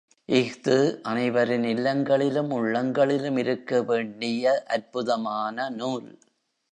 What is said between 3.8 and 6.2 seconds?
வேண்டிய அற்புதமான நூல்.